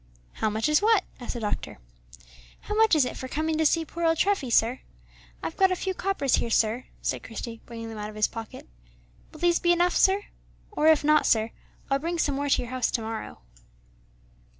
[0.41, 1.77] "How much is what?" asked the doctor.
[2.61, 4.79] "How much is it for coming to see poor old Treffy, sir?
[5.43, 8.67] I've got a few coppers here, sir," said Christie, bringing them out of his pocket;
[9.31, 10.23] "will these be enough, sir?
[10.71, 11.51] or, if not, sir,
[11.91, 13.41] I'll bring some more to your house to morrow."